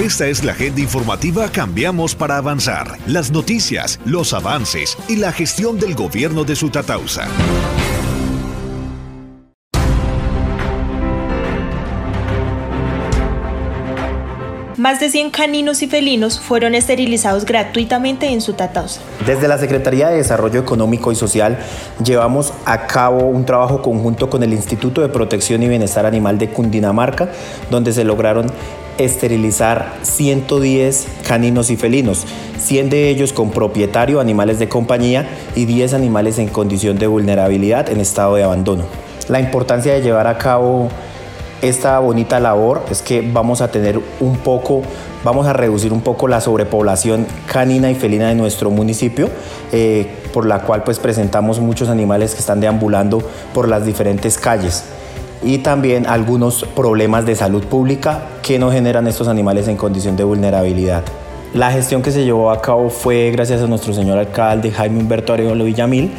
[0.00, 2.96] Esta es la agenda informativa Cambiamos para avanzar.
[3.06, 7.28] Las noticias, los avances y la gestión del gobierno de Sutatausa.
[14.78, 19.02] Más de 100 caninos y felinos fueron esterilizados gratuitamente en Sutatausa.
[19.26, 21.58] Desde la Secretaría de Desarrollo Económico y Social
[22.02, 26.48] llevamos a cabo un trabajo conjunto con el Instituto de Protección y Bienestar Animal de
[26.48, 27.28] Cundinamarca,
[27.70, 28.50] donde se lograron
[29.04, 32.26] esterilizar 110 caninos y felinos,
[32.58, 37.88] 100 de ellos con propietario, animales de compañía y 10 animales en condición de vulnerabilidad
[37.88, 38.84] en estado de abandono.
[39.28, 40.88] La importancia de llevar a cabo
[41.62, 44.82] esta bonita labor es que vamos a tener un poco,
[45.24, 49.28] vamos a reducir un poco la sobrepoblación canina y felina de nuestro municipio,
[49.72, 54.84] eh, por la cual pues presentamos muchos animales que están deambulando por las diferentes calles
[55.42, 60.24] y también algunos problemas de salud pública que nos generan estos animales en condición de
[60.24, 61.04] vulnerabilidad.
[61.54, 65.32] La gestión que se llevó a cabo fue gracias a nuestro señor alcalde Jaime Humberto
[65.32, 66.12] Arevalo Villamil,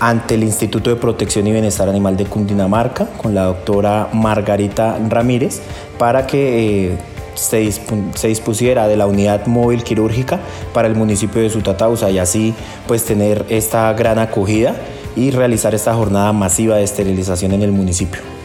[0.00, 5.62] ante el Instituto de Protección y Bienestar Animal de Cundinamarca con la doctora Margarita Ramírez
[5.96, 6.98] para que eh,
[7.34, 10.40] se, se, dispusiera de la unidad móvil quirúrgica
[10.74, 12.52] para el municipio de Sutatausa y así
[12.88, 14.74] pues tener esta gran acogida
[15.14, 18.41] y realizar esta jornada masiva de esterilización en el municipio.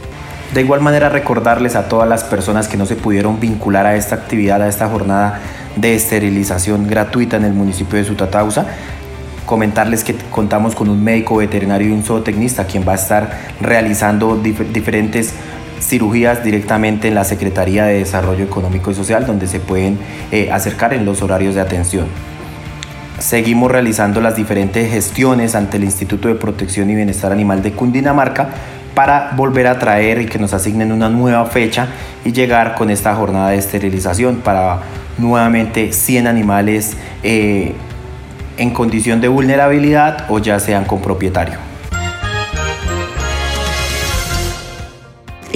[0.54, 4.16] De igual manera recordarles a todas las personas que no se pudieron vincular a esta
[4.16, 5.40] actividad, a esta jornada
[5.76, 8.66] de esterilización gratuita en el municipio de Sutatausa,
[9.46, 13.30] comentarles que contamos con un médico veterinario y un zootecnista quien va a estar
[13.62, 15.34] realizando diferentes
[15.80, 20.00] cirugías directamente en la Secretaría de Desarrollo Económico y Social donde se pueden
[20.32, 22.08] eh, acercar en los horarios de atención.
[23.20, 28.50] Seguimos realizando las diferentes gestiones ante el Instituto de Protección y Bienestar Animal de Cundinamarca
[28.98, 31.86] para volver a traer y que nos asignen una nueva fecha
[32.26, 34.80] y llegar con esta jornada de esterilización para
[35.20, 37.76] nuevamente 100 animales eh,
[38.58, 41.67] en condición de vulnerabilidad o ya sean con propietario.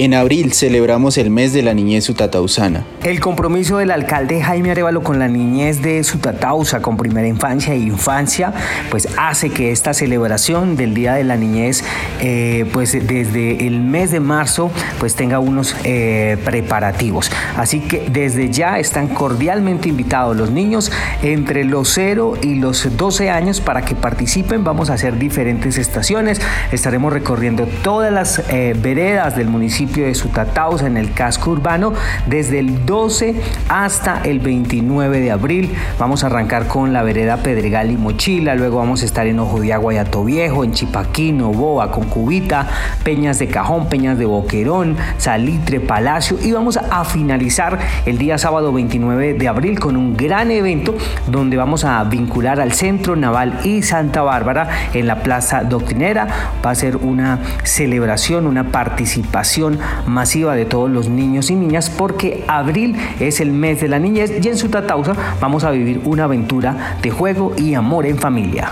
[0.02, 2.84] En abril celebramos el mes de la niñez sutatausana.
[3.04, 7.78] El compromiso del alcalde Jaime Arevalo con la niñez de Sutatausa, con primera infancia e
[7.78, 8.52] infancia,
[8.90, 11.84] pues hace que esta celebración del Día de la Niñez,
[12.20, 17.30] eh, pues desde el mes de marzo, pues tenga unos eh, preparativos.
[17.56, 20.90] Así que desde ya están cordialmente invitados los niños
[21.22, 24.64] entre los 0 y los 12 años para que participen.
[24.64, 26.40] Vamos a hacer diferentes estaciones.
[26.72, 31.92] Estaremos recorriendo todas las eh, veredas del municipio de Sutatausa en el casco urbano
[32.26, 33.34] desde el 12
[33.68, 35.74] hasta el 29 de abril.
[35.98, 39.60] Vamos a arrancar con la vereda Pedregal y Mochila, luego vamos a estar en Ojo
[39.60, 42.68] de Agua y Ato Viejo, en Chipaquino, Boa, Concubita,
[43.04, 48.72] Peñas de Cajón, Peñas de Boquerón, Salitre, Palacio y vamos a finalizar el día sábado
[48.72, 50.94] 29 de abril con un gran evento
[51.26, 56.26] donde vamos a vincular al Centro Naval y Santa Bárbara en la Plaza Doctrinera.
[56.64, 62.44] Va a ser una celebración, una participación masiva de todos los niños y niñas porque
[62.48, 66.24] abril es el mes de la niñez y en su tatausa vamos a vivir una
[66.24, 68.70] aventura de juego y amor en familia.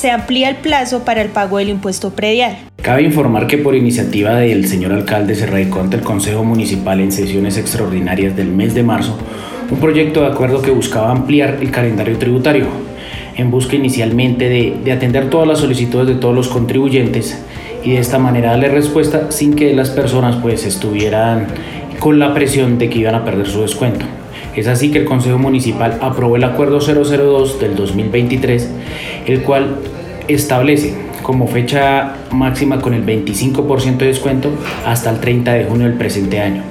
[0.00, 2.56] se amplía el plazo para el pago del impuesto predial.
[2.80, 7.12] Cabe informar que por iniciativa del señor alcalde se radicó ante el Consejo Municipal en
[7.12, 9.18] sesiones extraordinarias del mes de marzo
[9.70, 12.66] un proyecto de acuerdo que buscaba ampliar el calendario tributario
[13.36, 17.42] en busca inicialmente de, atender todas las solicitudes de todos los contribuyentes
[17.84, 21.46] y de esta manera darle respuesta sin que las personas pues estuvieran
[21.98, 24.04] con la presión de que iban a perder su descuento.
[24.56, 28.70] Es así que el Consejo Municipal aprobó el Acuerdo 002 del 2023,
[29.26, 29.76] el cual
[30.28, 34.50] establece como fecha máxima con el 25% de descuento
[34.84, 36.62] hasta el 30 de junio del presente año.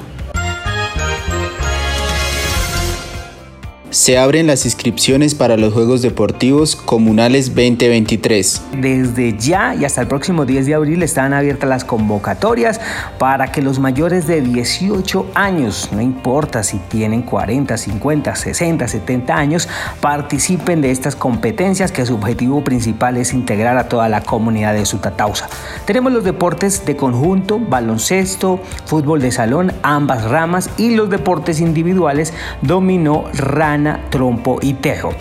[3.94, 8.64] Se abren las inscripciones para los Juegos Deportivos Comunales 2023.
[8.80, 12.82] Desde ya y hasta el próximo 10 de abril están abiertas las convocatorias
[13.20, 19.38] para que los mayores de 18 años, no importa si tienen 40, 50, 60, 70
[19.38, 19.70] años,
[20.02, 24.88] participen de estas competencias que su objetivo principal es integrar a toda la comunidad de
[24.88, 25.48] Sutatausa.
[25.86, 32.34] Tenemos los deportes de conjunto, baloncesto, fútbol de salón, ambas ramas y los deportes individuales,
[32.64, 33.26] dominó,
[34.10, 35.14] trompo y tejo.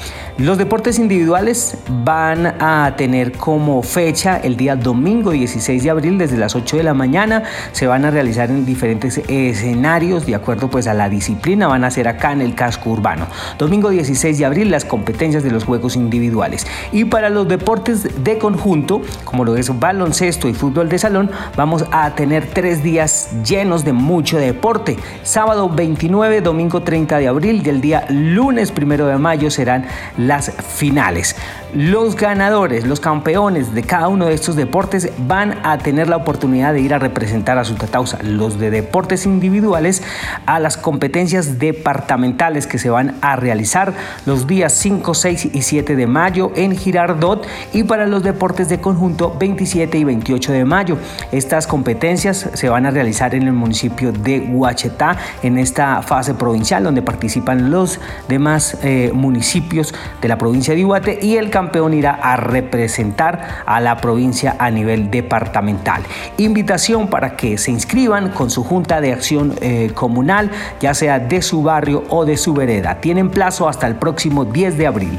[0.43, 6.37] Los deportes individuales van a tener como fecha el día domingo 16 de abril desde
[6.37, 7.45] las 8 de la mañana.
[7.71, 11.69] Se van a realizar en diferentes escenarios de acuerdo pues a la disciplina.
[11.69, 13.29] Van a ser acá en el casco urbano.
[13.57, 16.67] Domingo 16 de abril las competencias de los juegos individuales.
[16.91, 21.85] Y para los deportes de conjunto, como lo es baloncesto y fútbol de salón, vamos
[21.93, 24.97] a tener tres días llenos de mucho deporte.
[25.23, 29.87] Sábado 29, domingo 30 de abril y el día lunes 1 de mayo serán
[30.17, 31.37] las finales.
[31.75, 36.75] Los ganadores, los campeones de cada uno de estos deportes van a tener la oportunidad
[36.75, 40.03] de ir a representar a su tatausa, los de deportes individuales,
[40.45, 43.95] a las competencias departamentales que se van a realizar
[44.27, 48.81] los días 5, 6 y 7 de mayo en Girardot y para los deportes de
[48.81, 50.99] conjunto 27 y 28 de mayo.
[51.33, 56.85] Estas competencias se van a realizar en el municipio de Huachetá en esta fase provincial
[56.85, 62.13] donde participan los demás eh, municipios de la provincia de Iguate y el campeón irá
[62.13, 66.03] a representar a la provincia a nivel departamental.
[66.39, 71.43] Invitación para que se inscriban con su junta de acción eh, comunal, ya sea de
[71.43, 73.01] su barrio o de su vereda.
[73.01, 75.19] Tienen plazo hasta el próximo 10 de abril.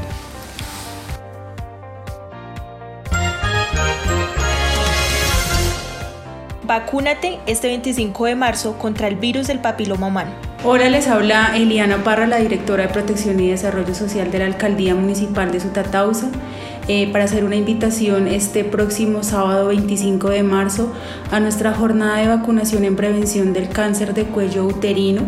[6.66, 10.53] Vacúnate este 25 de marzo contra el virus del papiloma humano.
[10.66, 14.96] Hola, les habla Eliana Parra, la directora de Protección y Desarrollo Social de la Alcaldía
[14.96, 16.30] Municipal de Sutatausa,
[16.88, 20.90] eh, para hacer una invitación este próximo sábado 25 de marzo
[21.32, 25.24] a nuestra jornada de vacunación en prevención del cáncer de cuello uterino.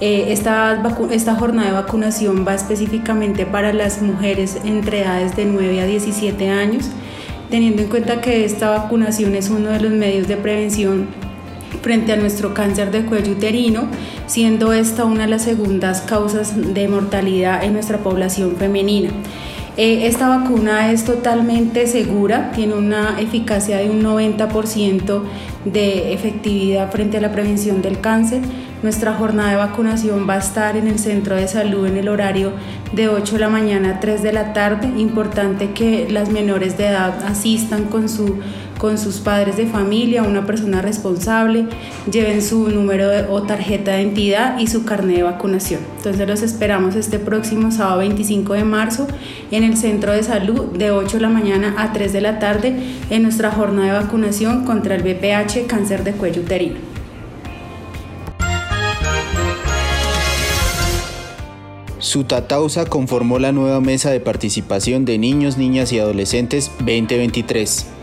[0.00, 0.80] Eh, esta,
[1.10, 6.48] esta jornada de vacunación va específicamente para las mujeres entre edades de 9 a 17
[6.48, 6.90] años,
[7.50, 11.25] teniendo en cuenta que esta vacunación es uno de los medios de prevención
[11.82, 13.88] frente a nuestro cáncer de cuello uterino,
[14.26, 19.10] siendo esta una de las segundas causas de mortalidad en nuestra población femenina.
[19.76, 25.22] Eh, esta vacuna es totalmente segura, tiene una eficacia de un 90%
[25.66, 28.40] de efectividad frente a la prevención del cáncer.
[28.82, 32.52] Nuestra jornada de vacunación va a estar en el centro de salud en el horario
[32.92, 34.86] de 8 de la mañana a 3 de la tarde.
[34.96, 38.38] Importante que las menores de edad asistan con su
[38.78, 41.66] con sus padres de familia, una persona responsable,
[42.10, 45.80] lleven su número o tarjeta de identidad y su carnet de vacunación.
[45.96, 49.06] Entonces los esperamos este próximo sábado 25 de marzo
[49.50, 52.76] en el centro de salud de 8 de la mañana a 3 de la tarde
[53.10, 56.96] en nuestra jornada de vacunación contra el BPH, cáncer de cuello uterino.
[61.98, 67.95] Sutatausa conformó la nueva mesa de participación de niños, niñas y adolescentes 2023.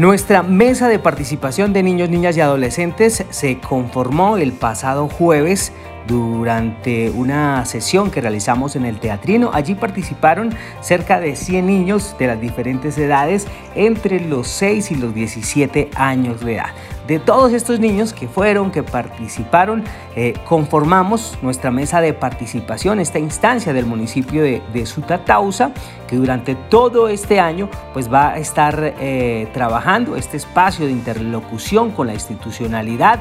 [0.00, 5.74] Nuestra mesa de participación de niños, niñas y adolescentes se conformó el pasado jueves
[6.06, 9.50] durante una sesión que realizamos en el teatrino.
[9.52, 15.14] Allí participaron cerca de 100 niños de las diferentes edades entre los 6 y los
[15.14, 16.70] 17 años de edad.
[17.10, 19.82] De todos estos niños que fueron, que participaron,
[20.14, 25.72] eh, conformamos nuestra mesa de participación, esta instancia del municipio de, de Sutatausa,
[26.06, 31.90] que durante todo este año pues va a estar eh, trabajando este espacio de interlocución
[31.90, 33.18] con la institucionalidad,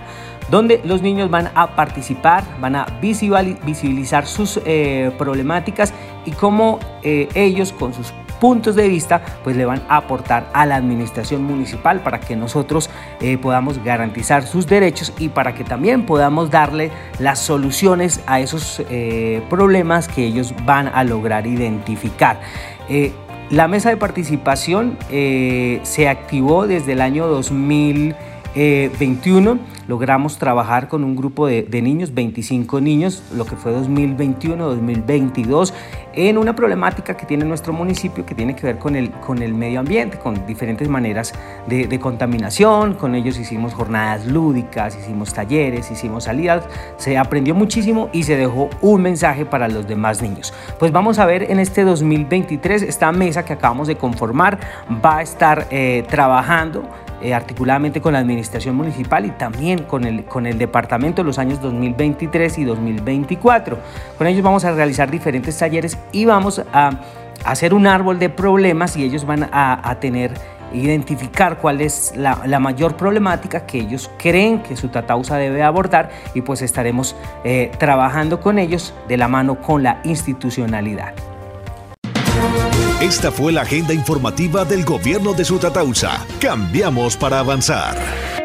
[0.51, 7.73] donde los niños van a participar, van a visibilizar sus eh, problemáticas y cómo ellos
[7.73, 12.19] con sus puntos de vista pues le van a aportar a la administración municipal para
[12.19, 12.89] que nosotros
[13.21, 18.81] eh, podamos garantizar sus derechos y para que también podamos darle las soluciones a esos
[18.89, 22.39] eh, problemas que ellos van a lograr identificar.
[22.87, 23.13] Eh,
[23.49, 28.15] la mesa de participación se activó desde el año 2000.
[28.55, 35.73] 2021 logramos trabajar con un grupo de, niños, 25 niños, lo que fue 2021-2022,
[36.13, 39.55] en una problemática que tiene nuestro municipio que tiene que ver con el, con el
[39.55, 41.33] medio ambiente, con diferentes maneras
[41.67, 42.93] de, de contaminación.
[42.93, 46.65] Con ellos hicimos jornadas lúdicas, hicimos talleres, hicimos salidas,
[46.97, 50.53] se aprendió muchísimo y se dejó un mensaje para los demás niños.
[50.77, 54.59] Pues vamos a ver en este 2023 esta mesa que acabamos de conformar
[55.03, 56.83] va a estar eh, trabajando
[57.21, 61.39] eh, articuladamente con la administración municipal y también con el, con el departamento en los
[61.39, 63.77] años 2023 y 2024.
[64.17, 66.91] Con ellos vamos a realizar diferentes talleres y vamos a
[67.45, 70.33] hacer un árbol de problemas y ellos van a, tener
[70.73, 76.41] identificar cuál es la, mayor problemática que ellos creen que su Tatausa debe abordar y
[76.41, 81.13] pues estaremos eh, trabajando con ellos de la mano con la institucionalidad.
[83.01, 86.25] Esta fue la agenda informativa del gobierno de Sutatausa.
[86.41, 88.38] Cambiamos para avanzar.